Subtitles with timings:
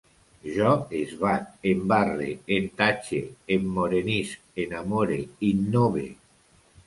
[0.53, 0.69] Jo
[0.99, 3.19] esbat, embarre, entatxe,
[3.57, 5.19] emmorenisc, enamore,
[5.51, 6.07] innove